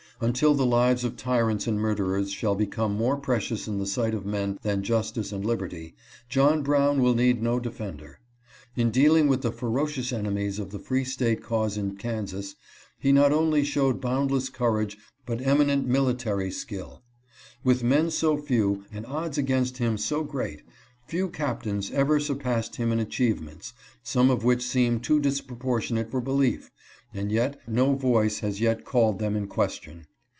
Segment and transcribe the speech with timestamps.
[0.23, 4.23] Until the lives of tyrants and murderers shall become more precious in the sight of
[4.23, 5.95] men than justice and liberty,
[6.29, 8.19] John Brown will need no defender.
[8.75, 12.53] In dealing with the ferocious enemies of the free State cause in Kansas,
[12.99, 14.95] he not only showed boundless courage
[15.25, 17.01] but emi nent military skill.
[17.63, 20.61] With men so few, and odds against him so great,
[21.07, 23.73] few captains ever surpassed him in achieve ments,
[24.03, 26.69] some of which seem too disproportionate for belief,
[27.11, 30.05] and yet no voice has yet called them in question.